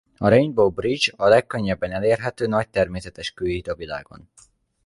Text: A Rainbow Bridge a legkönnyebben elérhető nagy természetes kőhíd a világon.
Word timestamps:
A 0.17 0.27
Rainbow 0.27 0.69
Bridge 0.71 1.11
a 1.15 1.27
legkönnyebben 1.27 1.91
elérhető 1.91 2.47
nagy 2.47 2.69
természetes 2.69 3.31
kőhíd 3.31 3.67
a 3.67 3.75
világon. 3.75 4.29